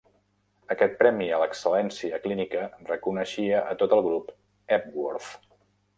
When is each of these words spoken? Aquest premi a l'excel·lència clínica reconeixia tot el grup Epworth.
Aquest 0.75 0.95
premi 1.01 1.27
a 1.35 1.41
l'excel·lència 1.41 2.19
clínica 2.25 2.65
reconeixia 2.89 3.61
tot 3.83 3.97
el 3.99 4.03
grup 4.07 4.37
Epworth. 4.79 5.29